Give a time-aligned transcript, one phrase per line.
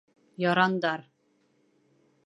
[0.43, 1.05] Ярандар: